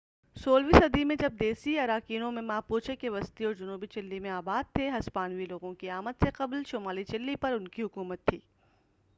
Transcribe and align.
16 0.37 0.63
ویں 0.65 0.79
صدی 0.79 1.03
میں 1.03 1.15
جب 1.15 1.33
دیسی 1.39 1.77
اراوکینیوں 1.79 2.31
ماپوچے 2.31 2.95
کے 2.95 3.09
وسطی 3.09 3.45
اور 3.45 3.53
جنوبی 3.53 3.87
چلی 3.87 4.19
میں 4.19 4.29
آباد 4.29 4.73
تھے 4.73 4.89
ہسپانوی 4.89 5.45
لوگوں 5.45 5.73
کی 5.73 5.89
آمد 5.89 6.23
سے 6.23 6.29
قبل، 6.33 6.63
شمالی 6.67 7.03
چلی 7.03 7.35
پر 7.35 7.51
ان 7.51 7.67
کی 7.67 7.81
حکومت 7.81 8.25
تھی۔ 8.25 8.39